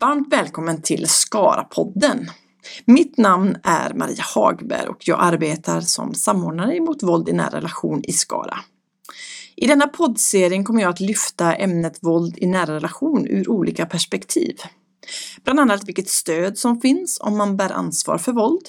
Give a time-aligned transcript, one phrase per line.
[0.00, 2.30] Varmt välkommen till Skara-podden.
[2.84, 8.04] Mitt namn är Maria Hagberg och jag arbetar som samordnare mot våld i nära relation
[8.04, 8.58] i Skara.
[9.56, 14.56] I denna poddserien kommer jag att lyfta ämnet våld i nära relation ur olika perspektiv.
[15.44, 18.68] Bland annat vilket stöd som finns om man bär ansvar för våld.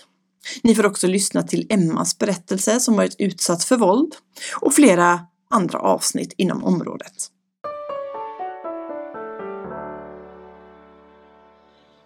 [0.63, 4.15] Ni får också lyssna till Emmas berättelse som varit utsatt för våld
[4.61, 5.19] och flera
[5.49, 7.31] andra avsnitt inom området.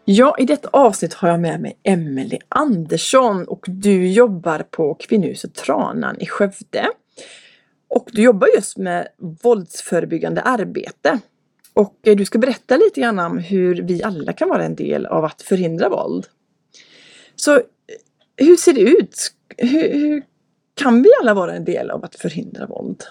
[0.07, 5.53] Ja, i detta avsnitt har jag med mig Emelie Andersson och du jobbar på Kvinnohuset
[5.53, 6.87] Tranan i Skövde.
[7.87, 9.07] Och du jobbar just med
[9.43, 11.19] våldsförebyggande arbete.
[11.73, 15.05] Och eh, du ska berätta lite grann om hur vi alla kan vara en del
[15.05, 16.25] av att förhindra våld.
[17.35, 17.63] Så eh,
[18.37, 19.31] hur ser det ut?
[19.57, 20.23] Hur, hur
[20.73, 23.03] kan vi alla vara en del av att förhindra våld?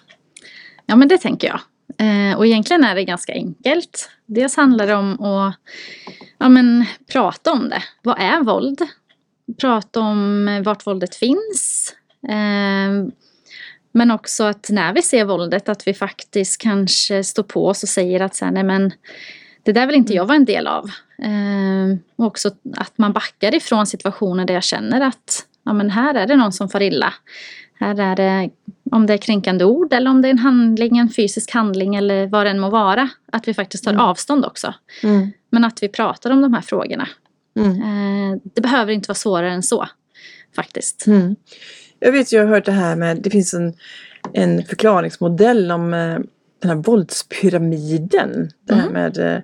[0.86, 1.60] Ja men det tänker jag.
[1.98, 4.10] Eh, och egentligen är det ganska enkelt.
[4.26, 5.54] Dels handlar det om att
[6.44, 7.82] ja, men, prata om det.
[8.02, 8.80] Vad är våld?
[9.60, 11.94] Prata om vart våldet finns.
[12.28, 13.08] Eh,
[13.92, 17.88] men också att när vi ser våldet att vi faktiskt kanske står på oss och
[17.88, 18.92] säger att så här, nej men
[19.62, 20.84] det där vill inte jag vara en del av.
[21.18, 26.14] Eh, och också att man backar ifrån situationer där jag känner att ja, men här
[26.14, 27.14] är det någon som far illa.
[27.80, 28.50] Här är det,
[28.90, 32.26] om det är kränkande ord eller om det är en handling, en fysisk handling eller
[32.26, 33.08] vad det än må vara.
[33.32, 34.04] Att vi faktiskt tar mm.
[34.04, 34.74] avstånd också.
[35.02, 35.32] Mm.
[35.54, 37.08] Men att vi pratar om de här frågorna.
[37.56, 37.70] Mm.
[37.70, 39.88] Eh, det behöver inte vara svårare än så.
[40.56, 41.06] Faktiskt.
[41.06, 41.36] Mm.
[41.98, 43.74] Jag vet, jag har hört det här med, det finns en,
[44.32, 46.18] en förklaringsmodell om eh,
[46.58, 48.50] den här våldspyramiden.
[48.66, 48.92] Det här mm.
[48.92, 49.42] med, eh,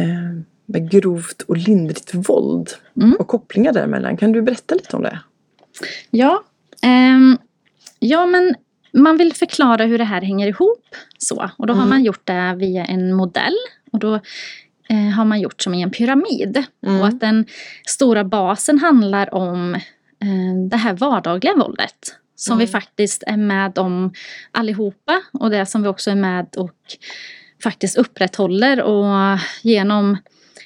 [0.00, 0.18] eh,
[0.66, 2.70] med grovt och lindrigt våld.
[2.96, 3.16] Mm.
[3.18, 4.16] Och kopplingar däremellan.
[4.16, 5.20] Kan du berätta lite om det?
[6.10, 6.44] Ja,
[7.16, 7.38] um,
[7.98, 8.54] ja men
[8.92, 10.84] man vill förklara hur det här hänger ihop.
[11.18, 11.82] Så, och då mm.
[11.82, 13.56] har man gjort det via en modell.
[13.92, 14.14] Och då
[14.88, 16.64] eh, har man gjort som i en pyramid.
[16.86, 17.00] Mm.
[17.00, 17.46] Och att den
[17.86, 22.16] stora basen handlar om eh, det här vardagliga våldet.
[22.34, 22.66] Som mm.
[22.66, 24.12] vi faktiskt är med om
[24.50, 25.22] allihopa.
[25.32, 26.76] Och det som vi också är med och
[27.62, 28.82] faktiskt upprätthåller.
[28.82, 30.16] Och genom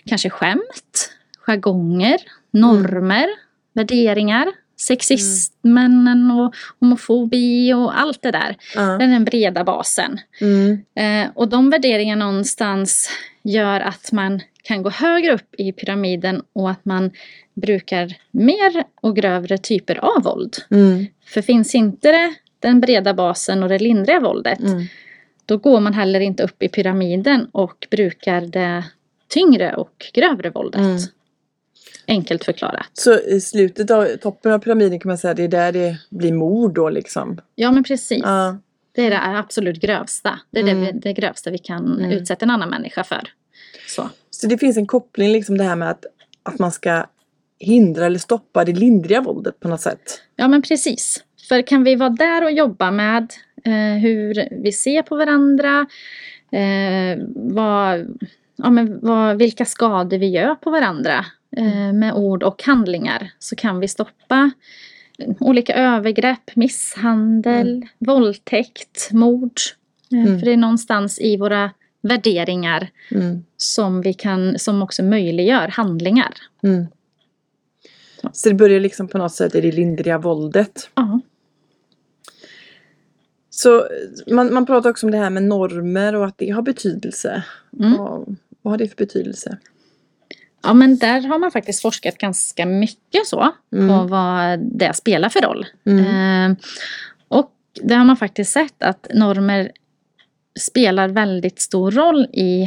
[0.06, 1.12] kanske skämt,
[1.46, 2.18] jargonger,
[2.50, 3.28] normer,
[3.72, 6.38] värderingar sexismen mm.
[6.38, 8.56] och homofobi och allt det där.
[8.76, 8.98] Mm.
[8.98, 10.20] Det är den breda basen.
[10.40, 10.78] Mm.
[10.94, 13.10] Eh, och de värderingarna någonstans
[13.42, 17.10] gör att man kan gå högre upp i pyramiden och att man
[17.54, 20.56] brukar mer och grövre typer av våld.
[20.70, 21.06] Mm.
[21.26, 24.86] För finns inte det, den breda basen och det lindriga våldet mm.
[25.46, 28.84] då går man heller inte upp i pyramiden och brukar det
[29.28, 30.80] tyngre och grövre våldet.
[32.06, 32.86] Enkelt förklarat.
[32.92, 35.98] Så i slutet av toppen av pyramiden kan man säga att det är där det
[36.10, 37.40] blir mord då liksom?
[37.54, 38.22] Ja men precis.
[38.22, 38.58] Ja.
[38.92, 40.40] Det är det absolut grövsta.
[40.50, 40.84] Det är mm.
[40.84, 42.10] det, det grövsta vi kan mm.
[42.10, 43.22] utsätta en annan människa för.
[43.88, 44.08] Så.
[44.30, 46.04] Så det finns en koppling liksom det här med att,
[46.42, 47.06] att man ska
[47.58, 50.20] hindra eller stoppa det lindriga våldet på något sätt?
[50.36, 51.24] Ja men precis.
[51.48, 53.32] För kan vi vara där och jobba med
[53.64, 55.86] eh, hur vi ser på varandra,
[56.52, 58.18] eh, vad,
[58.56, 61.24] ja, men vad, vilka skador vi gör på varandra
[61.92, 64.50] med ord och handlingar så kan vi stoppa
[65.40, 67.88] olika övergrepp, misshandel, mm.
[67.98, 69.60] våldtäkt, mord.
[70.12, 70.38] Eh, mm.
[70.38, 71.70] För det är någonstans i våra
[72.02, 73.44] värderingar mm.
[73.56, 76.34] som, vi kan, som också möjliggör handlingar.
[76.62, 76.86] Mm.
[78.20, 78.30] Så.
[78.32, 80.90] så det börjar liksom på något sätt i det lindriga våldet?
[80.94, 81.20] Ja.
[83.50, 83.88] Så
[84.26, 87.44] man, man pratar också om det här med normer och att det har betydelse.
[87.80, 87.92] Mm.
[87.98, 89.58] Vad, vad har det för betydelse?
[90.64, 93.88] Ja men där har man faktiskt forskat ganska mycket så mm.
[93.88, 95.66] på vad det spelar för roll.
[95.86, 96.50] Mm.
[96.50, 96.56] Eh,
[97.28, 97.52] och
[97.82, 99.70] det har man faktiskt sett att normer
[100.60, 102.62] spelar väldigt stor roll i,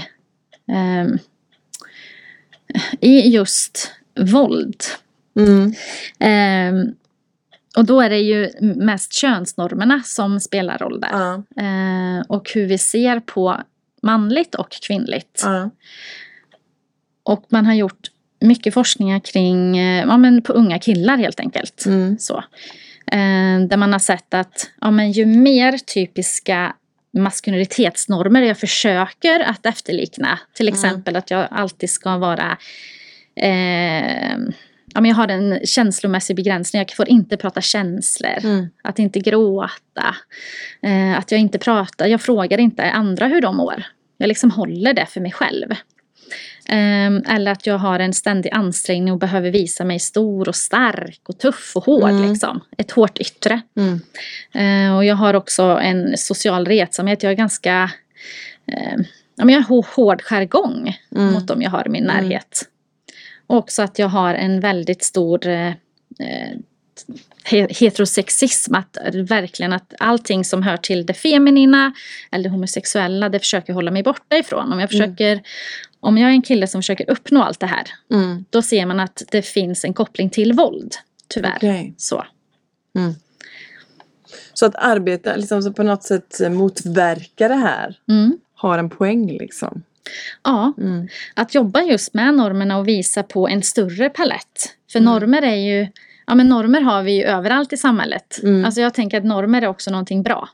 [0.71, 1.07] eh,
[3.01, 4.83] i just våld.
[5.39, 5.73] Mm.
[6.19, 6.93] Eh,
[7.77, 11.33] och då är det ju mest könsnormerna som spelar roll där.
[11.35, 13.57] Eh, och hur vi ser på
[14.01, 15.43] manligt och kvinnligt.
[17.27, 18.07] Och man har gjort
[18.39, 21.85] mycket forskningar kring, eh, ja men på unga killar helt enkelt.
[21.85, 22.17] Mm.
[22.19, 22.37] Så.
[23.11, 26.75] Eh, där man har sett att ja, men ju mer typiska
[27.17, 30.39] maskulinitetsnormer jag försöker att efterlikna.
[30.53, 30.73] Till mm.
[30.73, 31.19] exempel mm.
[31.19, 32.57] att jag alltid ska vara
[33.35, 34.37] eh,
[34.93, 36.79] ja, men jag har en känslomässig begränsning.
[36.79, 38.37] Jag får inte prata känslor.
[38.43, 38.67] Mm.
[38.83, 40.15] Att inte gråta.
[40.81, 42.07] Eh, att jag inte pratar.
[42.07, 43.83] Jag frågar inte andra hur de mår.
[44.17, 45.75] Jag liksom håller det för mig själv.
[46.69, 51.21] Um, eller att jag har en ständig ansträngning och behöver visa mig stor och stark
[51.27, 52.09] och tuff och hård.
[52.09, 52.29] Mm.
[52.29, 52.59] Liksom.
[52.77, 53.61] Ett hårt yttre.
[53.77, 53.99] Mm.
[54.55, 57.23] Uh, och jag har också en social retsamhet.
[57.23, 57.91] Jag är ganska
[59.35, 61.33] ja, men jag har hård jargong Mm.
[61.33, 62.15] mot dem jag har i min Mm.
[62.15, 62.61] närhet.
[63.47, 65.71] Och också att jag har en väldigt stor eh,
[67.51, 68.75] he- heterosexism.
[68.75, 71.93] Att verkligen att allting som hör till det feminina
[72.31, 74.71] eller homosexuella, det försöker jag hålla mig borta ifrån.
[74.73, 75.07] Om jag Mm.
[75.07, 75.41] försöker,
[75.99, 78.45] om jag är en kille som försöker uppnå allt det här, Mm.
[78.49, 80.95] då ser man att det finns en koppling till våld.
[81.27, 81.55] Tyvärr.
[81.55, 81.93] Okej.
[81.97, 82.25] Så.
[84.53, 88.37] Så att arbeta liksom, så på något sätt motverka det här Mm.
[88.55, 89.83] har en poäng liksom.
[90.43, 91.07] Ja, Mm.
[91.33, 94.75] att jobba just med normerna och visa på en större palett.
[94.91, 95.13] För Mm.
[95.13, 95.87] normer är ju,
[96.27, 98.39] ja men normer har vi ju överallt i samhället.
[98.43, 98.65] Mm.
[98.65, 100.49] Alltså jag tänker att normer är också någonting bra.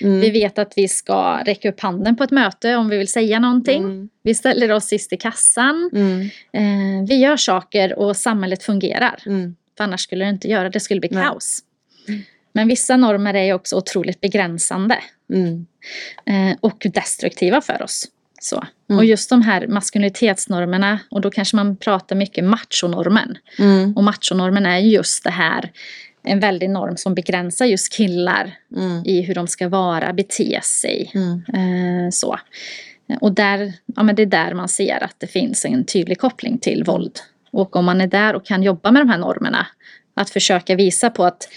[0.00, 0.20] Mm.
[0.20, 3.38] Vi vet att vi ska räcka upp handen på ett möte om vi vill säga
[3.38, 3.82] någonting.
[3.82, 4.08] Mm.
[4.22, 5.90] Vi ställer oss sist i kassan.
[5.92, 6.20] Mm.
[6.52, 9.22] Eh, vi gör saker och samhället fungerar.
[9.26, 9.56] Mm.
[9.76, 11.24] För annars skulle det inte göra det, skulle bli Nej.
[11.24, 11.60] kaos.
[12.52, 14.98] Men vissa normer är också otroligt begränsande.
[15.32, 15.66] Mm.
[16.26, 18.08] eh, och destruktiva för oss.
[18.42, 18.64] Så.
[18.90, 18.98] Mm.
[18.98, 23.38] Och just de här maskulinitetsnormerna, och då kanske man pratar mycket machonormen.
[23.58, 23.96] Mm.
[23.96, 25.72] Och machonormen är ju just det här,
[26.22, 29.02] en väldig norm som begränsar just killar Mm.
[29.06, 31.10] i hur de ska vara, bete sig.
[31.14, 31.42] Mm.
[31.54, 32.38] Eh, så.
[33.20, 36.58] Och där, ja, men det är där man ser att det finns en tydlig koppling
[36.58, 37.18] till våld.
[37.52, 39.66] Och om man är där och kan jobba med de här normerna,
[40.14, 41.48] att försöka visa på att,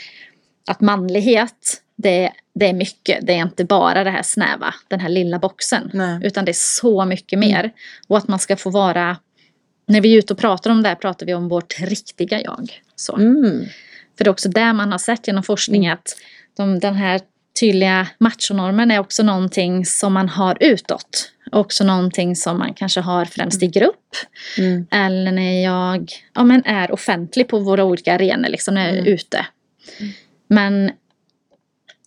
[0.68, 3.28] att manlighet, det, det är mycket.
[3.28, 5.90] Det är inte bara det här snäva, den här lilla boxen.
[5.94, 6.20] Nej.
[6.24, 7.72] Utan det är så mycket mer.
[8.08, 9.18] Och att man ska få vara,
[9.88, 12.82] när vi är ute och pratar om det här pratar vi om vårt riktiga jag.
[12.96, 13.16] Så.
[13.16, 13.66] Mm.
[14.18, 16.16] För det är också där man har sett genom forskning att
[16.58, 17.22] de, den här
[17.60, 21.30] tydliga machonormen är också någonting som man har utåt.
[21.52, 24.16] Också någonting som man kanske har främst i grupp.
[24.58, 24.88] Mm.
[24.92, 29.02] Eller när jag ja, men är offentlig på våra olika arenor, liksom när jag är
[29.02, 29.14] Mm.
[29.14, 29.46] ute.
[30.48, 30.92] Men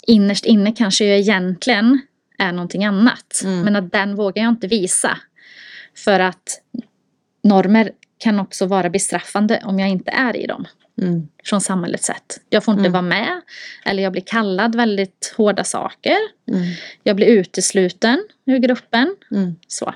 [0.06, 2.00] innerst inne kanske jag egentligen
[2.38, 3.40] är någonting annat.
[3.44, 3.60] Mm.
[3.60, 5.18] Men att den vågar jag inte visa.
[6.04, 6.62] För att
[7.42, 10.64] normer kan också vara bestraffande om jag inte är i dem
[11.02, 11.28] Mm.
[11.44, 12.40] från samhällets sätt.
[12.48, 12.92] Jag får inte Mm.
[12.92, 13.40] vara med
[13.84, 16.16] eller jag blir kallad väldigt hårda saker.
[16.50, 16.62] Mm.
[17.02, 19.16] Jag blir utesluten ur gruppen.
[19.30, 19.56] Mm.
[19.66, 19.94] Så.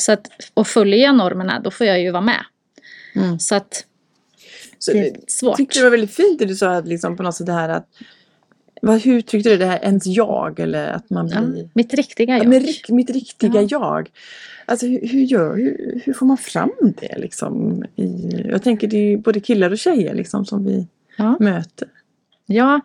[0.00, 2.44] Så att, och följer jag normerna då får jag ju vara med.
[3.14, 3.38] Mm.
[3.38, 3.84] Så att
[4.78, 5.56] Så det är svårt.
[5.56, 7.68] tyckte det var väldigt fint det du sa att liksom på något sätt det här
[7.68, 7.88] att
[8.82, 12.38] vad, hur tyckte du det här ens jag eller att man Ja, blir mitt riktiga
[12.38, 12.62] Ja, jag.
[12.62, 13.68] rik, mitt riktiga Ja.
[13.70, 14.10] jag.
[14.66, 17.84] Alltså hur, hur, gör, hur, hur får man fram det liksom?
[17.96, 20.86] I, jag tänker det är ju både killar och tjejer liksom som vi
[21.16, 21.36] Ja.
[21.40, 21.88] möter.
[22.46, 22.80] ja,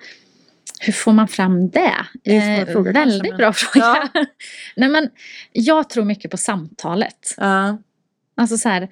[0.79, 1.93] hur får man fram det?
[2.23, 4.09] Det är fråga kanske, väldigt men- bra fråga.
[4.13, 4.25] Ja.
[4.75, 5.09] Nej, men
[5.51, 7.35] jag tror mycket på samtalet.
[7.37, 7.77] Ja.
[8.35, 8.89] Alltså så här,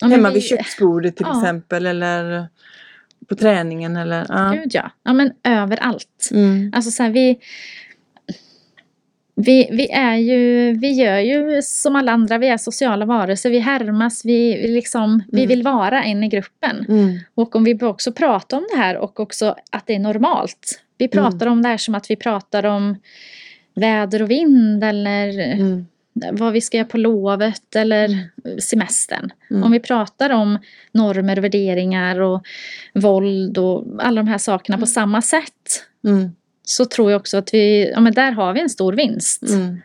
[0.00, 1.40] ja, Hemma vi- vid köksbordet till Ja.
[1.42, 2.48] exempel eller
[3.28, 4.50] på träningen eller ja.
[4.54, 4.90] Gud ja.
[5.02, 6.28] ja, men överallt.
[6.32, 6.72] Mm.
[6.74, 7.38] Alltså så här, vi,
[9.34, 13.58] vi, vi är ju, vi gör ju som alla andra, vi är sociala varelser, vi
[13.58, 15.48] härmas, vi, liksom, vi Mm.
[15.48, 16.86] vill vara en i gruppen.
[16.88, 17.18] Mm.
[17.34, 20.80] Och om vi också pratar om det här och också att det är normalt.
[20.98, 22.96] Vi pratar om det här som att vi pratar om
[23.74, 25.86] väder och vind eller Mm.
[26.12, 28.28] Vad vi ska göra på lovet eller
[28.60, 29.32] semestern.
[29.50, 29.62] Mm.
[29.62, 30.58] Om vi pratar om
[30.92, 32.46] normer och värderingar och
[32.94, 36.30] våld och alla de här sakerna på samma sätt Mm.
[36.62, 39.42] så tror jag också att vi, ja men där har vi en stor vinst.
[39.42, 39.76] Mm.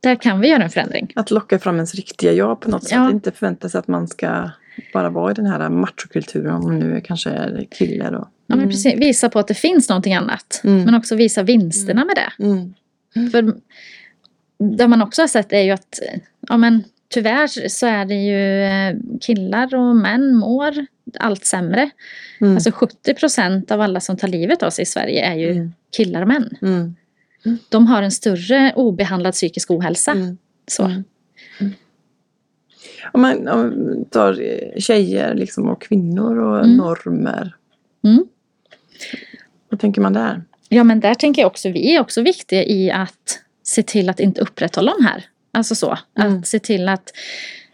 [0.00, 1.12] Där kan vi göra en förändring.
[1.14, 2.92] Att locka fram ens riktiga jag på något sätt.
[2.92, 3.10] Ja.
[3.10, 4.50] Inte förvänta sig att man ska
[4.92, 8.28] bara vara i den här machokulturen om man nu kanske är kille då.
[8.46, 10.60] Ja, men precis, visa på att det finns någonting annat.
[10.64, 10.82] Mm.
[10.82, 12.44] Men också visa vinsterna med det.
[12.44, 12.74] Mm.
[13.30, 13.54] För
[14.58, 16.00] det man också har sett är ju att
[16.48, 20.86] ja, men, tyvärr så är det ju eh, killar och män mår
[21.18, 21.90] allt sämre.
[22.40, 22.54] Mm.
[22.54, 25.72] Alltså 70 procent av alla som tar livet av sig i Sverige är ju Mm.
[25.96, 26.56] killar och män.
[26.62, 26.94] Mm.
[27.68, 30.12] De har en större obehandlad psykisk ohälsa.
[30.12, 30.38] Mm.
[30.66, 31.02] Så.
[33.12, 34.34] Om man, om man tar
[34.80, 36.76] tjejer liksom och kvinnor och Mm.
[36.76, 37.54] normer.
[38.04, 38.24] Mm.
[39.68, 40.42] Vad tänker man där?
[40.68, 44.20] Ja men där tänker jag också, vi är också viktiga i att se till att
[44.20, 45.24] inte upprätthålla de här.
[45.52, 46.38] Alltså så, Mm.
[46.38, 47.12] att se till att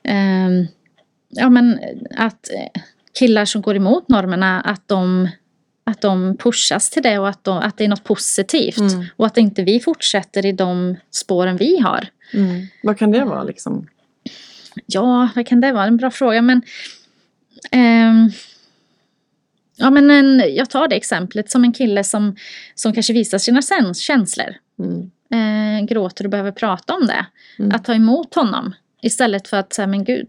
[0.05, 0.67] ehm,
[1.29, 1.79] ja men
[2.17, 2.83] att eh,
[3.19, 5.29] killar som går emot normerna att de
[5.85, 8.79] att de pushas till det och att, de, att det är något positivt.
[8.79, 9.05] Mm.
[9.17, 12.07] Och att inte vi fortsätter i de spåren vi har.
[12.35, 12.67] Mm.
[12.83, 13.87] Vad kan det vara liksom?
[14.87, 15.85] Ja, vad kan det vara?
[15.87, 16.43] En bra fråga.
[16.43, 16.63] Men,
[17.71, 18.31] ehm,
[19.77, 22.37] ja, men en, jag tar det exemplet som en kille som,
[22.75, 24.55] som kanske visar sina käns- känslor.
[24.79, 25.11] Mm.
[25.33, 27.27] Eh, gråter och behöver prata om det.
[27.59, 27.73] Mm.
[27.75, 28.75] Att ta emot honom.
[29.03, 30.29] Istället för att säga, men gud,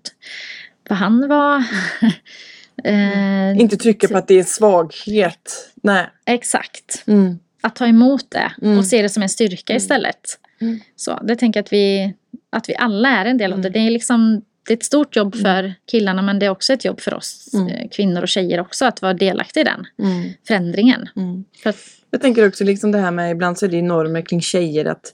[0.90, 1.58] vad han var.
[2.84, 5.72] eh, Inte trycka på att det är svaghet.
[5.84, 6.08] Nej.
[6.26, 7.04] Exakt.
[7.08, 7.40] Mm.
[7.62, 8.78] Att ta emot det Mm.
[8.78, 9.78] och se det som en styrka Mm.
[9.78, 10.40] istället.
[10.62, 10.80] Mm.
[10.96, 12.14] Så det tänker jag att vi,
[12.50, 13.68] Att vi alla är en del av det.
[13.68, 13.74] Mm.
[13.82, 16.86] Det är, liksom, det är ett stort jobb för killarna men det är också ett
[16.86, 17.68] jobb för oss Mm.
[17.68, 20.30] eh, kvinnor och tjejer också att vara delaktiga i den Mm.
[20.48, 21.10] förändringen.
[21.16, 21.44] Mm.
[21.64, 21.78] För att,
[22.12, 25.14] Jag tänker också liksom det här med, ibland så är det normer kring tjejer att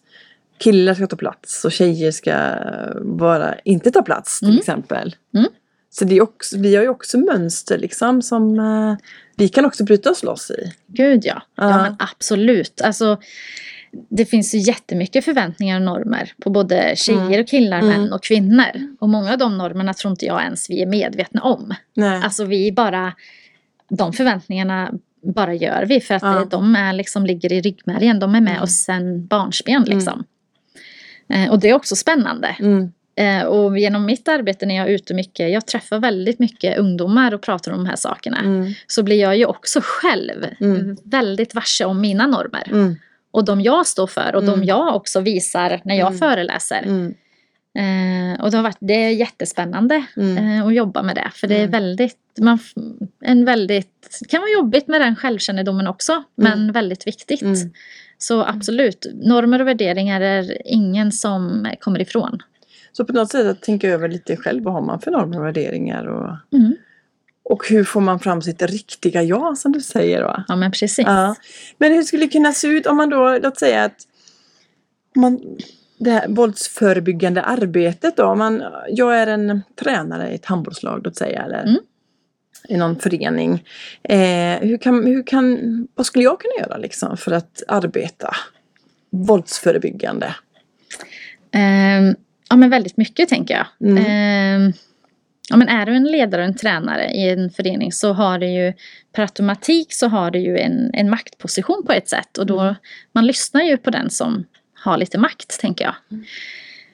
[0.58, 2.36] killar ska ta plats och tjejer ska
[3.02, 4.60] bara inte ta plats till Mm.
[4.60, 5.16] exempel.
[5.36, 5.48] Mm.
[5.92, 8.96] Så det är också, vi har ju också mönster liksom som eh,
[9.36, 10.74] vi kan också bryta oss loss i.
[10.88, 11.42] gud ja.
[11.56, 11.70] ja.
[11.70, 11.78] Ja.
[11.84, 12.82] men absolut.
[12.82, 13.20] Alltså,
[14.10, 17.40] det finns ju jättemycket förväntningar och normer på både tjejer Mm.
[17.42, 17.90] och killar, Mm.
[18.02, 18.96] män och kvinnor.
[19.00, 21.74] Och många av de normerna tror inte jag ens vi är medvetna om.
[21.94, 22.22] Nej.
[22.24, 23.14] Alltså vi bara,
[23.90, 24.92] de förväntningarna
[25.24, 26.46] bara gör vi för att Ja.
[26.50, 28.20] de är liksom, ligger i ryggmärgen.
[28.20, 28.64] De är med Mm.
[28.64, 30.24] oss sen barnsben liksom.
[31.34, 32.56] Eh, och det är också spännande.
[32.60, 32.92] Mm.
[33.16, 37.34] Eh, och genom mitt arbete när jag är ute mycket, jag träffar väldigt mycket ungdomar
[37.34, 38.40] och pratar om de här sakerna.
[38.40, 38.74] Mm.
[38.88, 40.98] Så blir jag ju också själv Mm.
[41.04, 42.96] väldigt varse om mina normer.
[43.34, 43.40] Mm.
[43.42, 44.60] Och de jag står för och Mm.
[44.60, 46.20] de jag också visar när jag Mm.
[46.20, 46.84] föreläser.
[46.84, 47.16] Mm.
[47.78, 50.38] Eh, och det har varit det är jättespännande Mm.
[50.60, 51.30] eh, att jobba med det.
[51.34, 51.72] För det är Mm.
[51.72, 52.60] väldigt, man,
[53.24, 56.24] en väldigt, kan vara jobbigt med den självkännedomen också.
[56.36, 57.42] Men väldigt viktigt.
[57.42, 57.56] Mm.
[58.18, 62.40] Så absolut, normer och värderingar är ingen som kommer ifrån.
[62.92, 65.46] Så på något sätt att tänka över lite själv, vad har man för normer och
[65.46, 66.76] värderingar och, Mm.
[67.44, 70.24] Och hur får man fram sitt riktiga jag som du säger.
[70.24, 70.44] Va?
[70.48, 70.98] Ja men precis.
[71.08, 71.36] Ja.
[71.78, 73.98] Men hur skulle det kunna se ut om man då, låt säga att
[75.16, 75.58] man,
[75.98, 81.16] det här våldsförebyggande arbetet då, om man, jag är en tränare i ett handbollslag låt
[81.16, 81.78] säga eller Mm.
[82.68, 83.64] i någon förening.
[84.04, 85.58] Eh, hur kan, hur kan,
[85.96, 88.36] vad skulle jag kunna göra liksom för att arbeta
[89.12, 90.36] våldsförebyggande?
[91.52, 92.16] Ehm,
[92.50, 93.90] ja men väldigt mycket tänker jag.
[93.90, 94.06] Mm.
[94.06, 94.74] Ehm,
[95.50, 98.48] ja, men är du en ledare och en tränare i en förening så har du
[98.48, 98.74] ju
[99.14, 102.76] per automatik så har du ju en, en maktposition på ett sätt och då Mm.
[103.12, 104.46] man lyssnar ju på den som
[104.84, 105.96] har lite makt tänker jag.
[106.12, 106.26] Mm.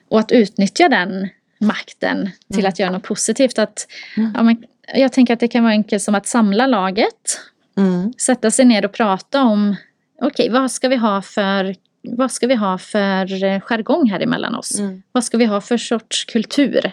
[0.08, 1.28] Och att utnyttja den
[1.60, 2.68] makten till Mm.
[2.68, 3.58] att göra något positivt.
[3.58, 3.86] Att,
[4.16, 4.32] Mm.
[4.36, 7.40] ja, men, jag tänker att det kan vara enkelt som att samla laget
[7.78, 8.12] Mm.
[8.18, 9.76] sätta sig ner och prata om
[10.22, 14.54] okej, vad ska vi ha för vad ska vi ha för eh, jargong här emellan
[14.54, 14.78] oss?
[14.78, 15.02] Mm.
[15.12, 16.92] Vad ska vi ha för sorts kultur?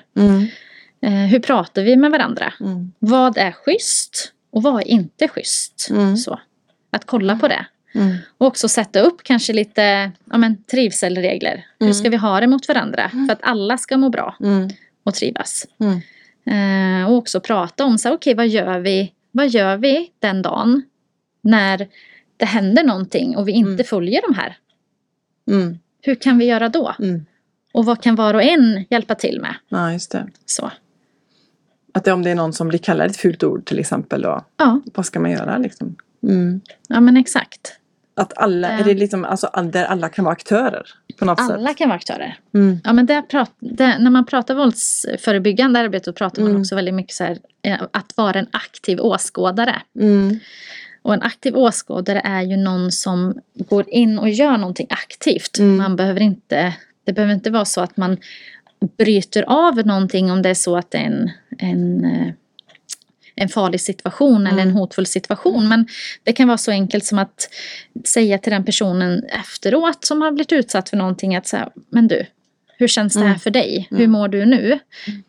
[1.04, 1.14] Mm.
[1.24, 2.54] Eh, hur pratar vi med varandra?
[2.60, 2.92] Mm.
[3.00, 5.88] Vad är schysst och vad är inte schysst?
[5.92, 6.18] Mm.
[6.18, 6.40] Så,
[6.92, 7.66] att kolla på det.
[7.96, 8.16] Mm.
[8.38, 11.66] Och också sätta upp kanske lite ja, men, trivselregler.
[11.80, 11.94] Hur Mm.
[11.94, 13.10] ska vi ha det mot varandra?
[13.10, 14.70] För att alla ska må bra Mm.
[15.04, 15.66] och trivas.
[15.80, 16.02] Mm.
[16.46, 19.14] Eh, och också prata om så här, okej vad gör vi?
[19.32, 20.82] Vad gör vi den dagen
[21.42, 21.88] när
[22.38, 23.86] det händer någonting och vi inte Mm.
[23.86, 24.58] följer de här?
[25.48, 25.80] Mm.
[26.02, 26.96] Hur kan vi göra då?
[27.00, 27.26] Mm.
[27.74, 29.56] Och vad kan var och en hjälpa till med?
[29.70, 30.28] Ja, just det.
[30.46, 30.72] Så.
[31.96, 34.46] Att det, om det är någon som blir kallad ett fult ord till exempel då,
[34.58, 35.96] Ja, vad ska man göra liksom?
[36.24, 36.62] Mm.
[36.88, 37.80] ja men exakt.
[38.16, 40.88] Att alla, är det liksom, alltså all- där alla kan vara aktörer
[41.20, 41.78] på något Alla sätt?
[41.78, 42.38] kan vara aktörer.
[42.54, 42.80] Mm.
[42.84, 46.62] Ja, men där, när man pratar våldsförebyggande arbete då pratar man Mm.
[46.62, 49.76] också väldigt mycket så här, eh, att vara en aktiv åskådare.
[50.00, 50.40] Mm.
[51.02, 55.60] Och en aktiv åskådare är ju någon som går in och gör någonting aktivt.
[55.60, 55.78] Mm.
[55.78, 56.74] Man behöver inte,
[57.06, 58.18] det behöver inte vara så att man
[58.98, 62.28] bryter av någonting om det är så att det är en, en, eh,
[63.36, 64.76] en farlig situation eller en Mm.
[64.76, 65.68] hotfull situation.
[65.68, 65.88] Men
[66.24, 67.50] det kan vara så enkelt som att
[68.06, 72.26] säga till den personen efteråt som har blivit utsatt för någonting att säga, men du,
[72.78, 73.40] hur känns det här Mm.
[73.40, 73.88] för dig?
[73.90, 74.12] Hur Mm.
[74.12, 74.80] mår du nu?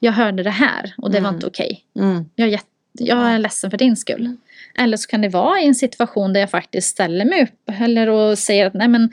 [0.00, 1.34] Jag hörde det här och det var Mm.
[1.34, 1.84] inte okej.
[1.98, 2.24] Mm.
[2.34, 2.60] Jag är,
[2.92, 4.20] jag är ledsen för din skull.
[4.20, 4.36] Mm.
[4.78, 8.08] Eller så kan det vara i en situation där jag faktiskt ställer mig upp eller
[8.08, 9.10] och säger att nej men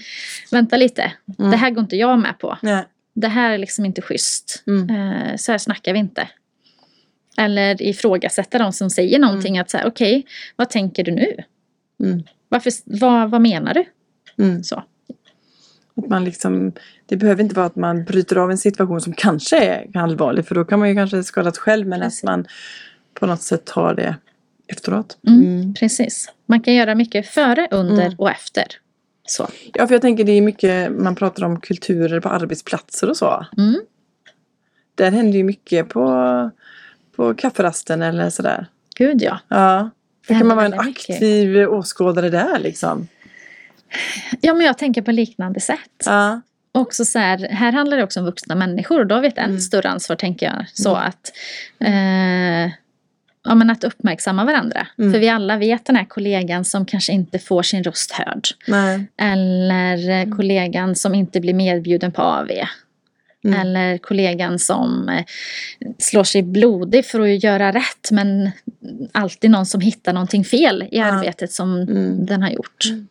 [0.52, 1.52] vänta lite, Mm.
[1.52, 2.58] det här går inte jag med på.
[2.62, 2.84] Nej.
[3.14, 4.64] Det här är liksom inte schysst.
[4.68, 4.90] Mm.
[4.90, 6.28] Eh, så här snackar vi inte.
[7.38, 10.26] Eller ifrågasätta de som säger någonting att säga okej,
[10.56, 11.36] vad tänker du nu?
[12.04, 12.24] Mm.
[12.50, 13.86] Varför, vad, vad menar du?
[14.44, 14.64] Mm.
[14.64, 14.84] Så.
[15.96, 16.72] Att man liksom,
[17.06, 20.56] det behöver inte vara att man bryter av en situation som kanske är allvarlig för
[20.56, 22.24] då kan man ju kanske skada sig själv men Precis.
[22.24, 22.46] att man
[23.14, 24.16] på något sätt tar det
[24.68, 25.18] efteråt.
[25.28, 25.42] Mm.
[25.42, 25.74] Mm.
[25.74, 26.32] Precis.
[26.46, 28.16] Man kan göra mycket före, under Mm.
[28.18, 28.66] och efter.
[29.32, 29.48] Så.
[29.74, 33.46] Ja, för jag tänker det är mycket, man pratar om kulturer på arbetsplatser och så.
[33.58, 33.82] Mm.
[34.96, 36.50] Där händer ju mycket på,
[37.16, 38.66] på kafferasten eller sådär.
[38.96, 39.40] Gud ja.
[39.48, 39.90] Ja.
[40.28, 41.16] Hur kan man vara en väldigt mycket.
[41.16, 43.08] aktiv åskådare där liksom?
[44.42, 45.78] Ja men jag tänker på liknande sätt.
[46.06, 46.42] Ja.
[46.74, 49.38] också så här, här handlar det också om vuxna människor och då har vi ett
[49.38, 49.60] ännu Mm.
[49.62, 50.66] större ansvar tänker jag.
[50.74, 51.08] Så Mm.
[51.08, 51.32] att,
[51.80, 52.72] eh,
[53.44, 54.88] ja, men att uppmärksamma varandra.
[54.98, 55.14] Mm.
[55.14, 58.48] För vi alla vet den här kollegan som kanske inte får sin röst hörd.
[58.68, 59.08] Nej.
[59.18, 60.36] Eller Mm.
[60.38, 62.52] kollegan som inte blir medbjuden på AV.
[63.44, 63.60] Mm.
[63.62, 65.26] Eller kollegan som eh,
[66.00, 68.52] slår sig blodig för att göra rätt men
[69.12, 71.06] alltid någon som hittar någonting fel i Ja.
[71.06, 72.26] arbetet som Mm.
[72.26, 72.86] den har gjort.
[72.90, 73.08] Mm.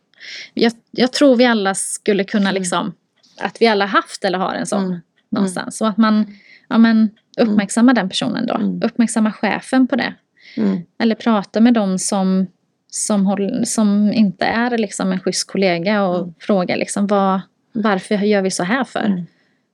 [0.53, 2.61] Jag, jag tror vi alla skulle kunna Mm.
[2.61, 2.93] liksom,
[3.39, 5.81] att vi alla haft eller har en sån någonstans.
[5.81, 6.37] Och att man
[6.69, 8.53] ja, men, uppmärksammar den personen då.
[8.55, 8.81] Mm.
[8.83, 10.13] Uppmärksammar chefen på det.
[10.57, 10.81] Mm.
[10.97, 12.47] Eller pratar med dem som,
[12.91, 16.33] som, håll, som inte är liksom en schysst kollega och Mm.
[16.39, 17.41] frågar liksom, vad,
[17.71, 19.05] varför gör vi så här för?
[19.05, 19.23] Mm.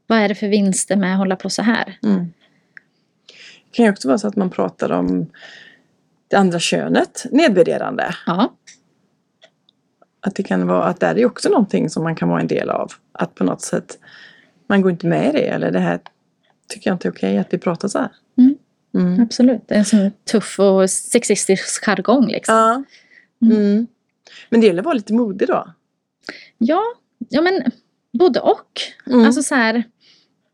[0.08, 1.98] Vad är det för vinster med att hålla på så här?
[2.04, 2.34] Mm.
[3.72, 5.28] Det kan ju också vara så att man pratar om
[6.28, 8.16] det andra könet nedvärderande.
[8.26, 8.54] Ja,
[10.22, 12.70] Att det kan vara att där är också någonting som man kan vara en del
[12.70, 12.92] av.
[13.12, 13.98] Att på något sätt
[14.68, 16.00] man går inte med i det eller det här
[16.68, 18.10] tycker jag inte är okej att vi pratar så här.
[18.98, 19.08] Mm.
[19.14, 19.24] Mm.
[19.24, 19.62] absolut.
[19.68, 22.56] En sån tuff och sexistisk jargong liksom.
[22.56, 22.84] Ja.
[23.56, 23.88] Mm.
[24.50, 25.74] Men det gäller att vara lite modig då.
[26.58, 26.82] Ja,
[27.30, 27.72] ja men
[28.14, 28.82] både och.
[29.08, 29.26] Mm.
[29.26, 29.84] Alltså så här,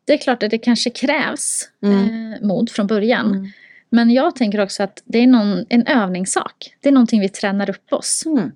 [0.05, 2.33] det är klart att det kanske krävs Mm.
[2.33, 3.25] eh, mod från början.
[3.33, 3.47] Mm.
[3.89, 6.75] Men jag tänker också att det är någon, en övningssak.
[6.81, 8.23] Det är någonting vi tränar upp oss.
[8.25, 8.51] Mm.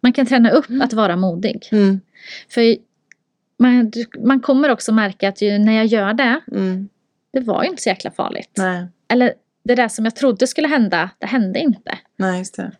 [0.00, 0.82] Man kan träna upp Mm.
[0.82, 1.68] att vara modig.
[1.72, 2.00] Mm.
[2.48, 2.76] För
[3.58, 6.88] man, man kommer också märka att ju, när jag gör det, Mm.
[7.40, 8.50] Det var ju inte så jäkla farligt.
[8.56, 8.86] Nej.
[9.08, 11.98] Eller det där som jag trodde skulle hända, det hände inte.
[12.16, 12.72] Nej, just det.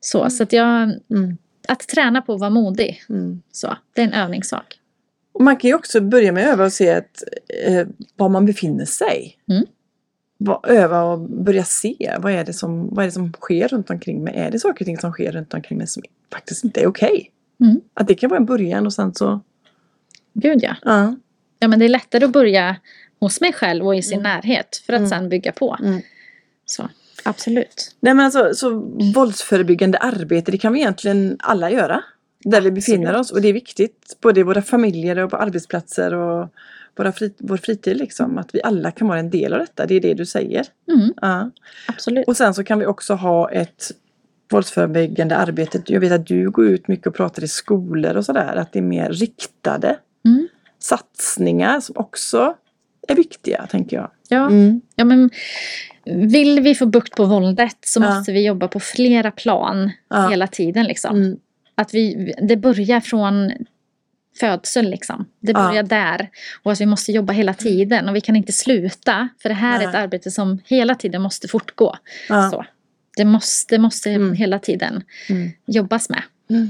[0.00, 1.36] Så, så att jag, Mm.
[1.68, 3.42] att träna på att vara modig, Mm.
[3.52, 4.80] så, det är en övningssak.
[5.32, 7.22] Och man kan ju också börja med att öva och se att,
[7.66, 9.38] eh, var man befinner sig.
[9.50, 9.64] Mm.
[10.38, 13.90] Vad- Öva och börja se vad är, det som, vad är det som sker runt
[13.90, 14.34] omkring mig.
[14.36, 17.30] Är det saker och ting som sker runt omkring mig som faktiskt inte är okej?
[17.60, 17.80] Mm.
[17.94, 19.40] Att det kan vara en början och sen så...
[20.34, 20.76] Gud ja.
[20.82, 21.16] Ja.
[21.58, 22.76] Ja men det är lättare att börja
[23.20, 24.22] hos mig själv och i sin Mm.
[24.32, 25.10] närhet för att Mm.
[25.10, 25.76] sen bygga på.
[25.82, 26.00] Mm.
[26.66, 26.88] Så,
[27.24, 27.96] absolut.
[28.00, 28.70] Nej men alltså, så
[29.14, 32.02] våldsförebyggande arbete det kan vi egentligen alla göra.
[32.44, 33.20] Där vi befinner Absolut.
[33.20, 34.16] oss och det är viktigt.
[34.20, 36.48] Både i våra familjer och på arbetsplatser och
[36.96, 38.38] våra frit- vår fritid liksom.
[38.38, 39.86] Att vi alla kan vara en del av detta.
[39.86, 40.66] Det är det du säger.
[40.92, 41.50] Mm, Ja.
[41.88, 42.26] absolut.
[42.28, 43.90] Och sen så kan vi också ha ett
[44.50, 45.82] våldsförebyggande arbete.
[45.86, 48.56] Jag vet att du går ut mycket och pratar i skolor och sådär.
[48.56, 50.48] Att det är mer riktade Mm.
[50.78, 52.54] satsningar som också
[53.12, 54.10] är viktiga tänker jag.
[54.28, 54.80] Ja, Mm.
[54.96, 55.30] ja, men
[56.04, 58.14] vill vi få bukt på våldet så Ja.
[58.14, 60.28] måste vi jobba på flera plan Ja.
[60.28, 60.86] hela tiden.
[60.86, 61.16] Liksom.
[61.16, 61.36] Mm.
[61.74, 63.52] Att vi, det börjar från
[64.40, 64.90] födseln.
[64.90, 65.26] Liksom.
[65.40, 65.68] Det Ja.
[65.68, 66.28] börjar där.
[66.62, 68.08] Och att vi måste jobba hela tiden.
[68.08, 69.28] Och vi kan inte sluta.
[69.42, 70.02] För det här är ett Nej.
[70.02, 71.96] arbete som hela tiden måste fortgå.
[72.28, 72.50] Ja.
[72.50, 72.64] Så.
[73.16, 74.32] Det måste, måste Mm.
[74.34, 75.50] hela tiden Mm.
[75.66, 76.22] jobbas med.
[76.50, 76.68] Mm.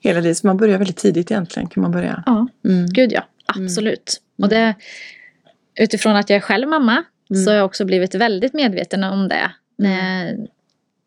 [0.00, 2.22] Hela livet, man börjar väldigt tidigt egentligen kan man börja.
[2.26, 2.86] Ja, Mm.
[2.86, 3.22] gud ja.
[3.56, 3.66] Mm.
[3.66, 4.20] Absolut.
[4.42, 4.74] Och det,
[5.80, 7.44] utifrån att jag är själv mamma Mm.
[7.44, 9.50] så har jag också blivit väldigt medveten om det.
[9.78, 10.46] Med,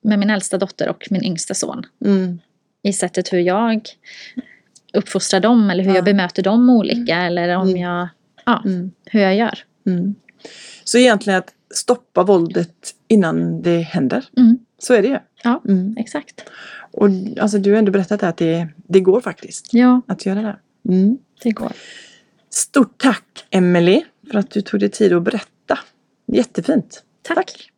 [0.02, 1.84] med min äldsta dotter och min yngsta son.
[2.06, 2.40] Mm.
[2.84, 3.82] I sättet hur jag
[4.94, 5.96] uppfostrar dem eller hur Ja.
[5.96, 7.16] jag bemöter dem olika.
[7.18, 7.82] Eller om Mm.
[7.82, 8.08] jag,
[8.46, 8.92] ja, Mm.
[9.06, 9.60] hur jag gör.
[9.86, 10.16] Mm.
[10.84, 14.26] Så egentligen att stoppa våldet innan det händer.
[14.38, 14.58] Mm.
[14.80, 15.18] Så är det ju.
[15.44, 15.62] Ja.
[15.68, 15.96] Mm.
[16.00, 16.44] Exakt.
[16.92, 20.56] Och alltså, du har ändå berättat att det, det går faktiskt Ja, att göra det.
[20.94, 21.18] Mm.
[21.44, 21.72] det går.
[22.54, 25.80] Stort tack Emelie för att du tog dig tid att berätta.
[26.28, 27.04] Jättefint.
[27.22, 27.70] Tack.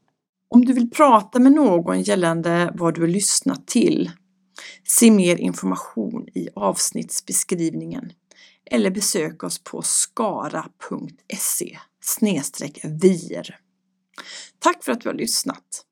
[0.50, 4.12] Om du vill prata med någon gällande vad du har lyssnat till,
[4.84, 8.14] se mer information i avsnittsbeskrivningen
[8.66, 11.78] eller besök oss på skara.se
[12.84, 13.60] vir.
[14.60, 15.85] Tack för att du har lyssnat!